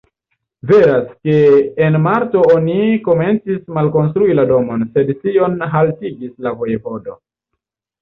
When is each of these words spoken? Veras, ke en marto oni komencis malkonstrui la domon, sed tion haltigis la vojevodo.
Veras, 0.69 1.11
ke 1.27 1.35
en 1.87 1.97
marto 2.05 2.41
oni 2.55 2.79
komencis 3.09 3.61
malkonstrui 3.77 4.41
la 4.41 4.49
domon, 4.55 4.89
sed 4.97 5.15
tion 5.23 5.63
haltigis 5.79 6.37
la 6.49 6.59
vojevodo. 6.61 7.21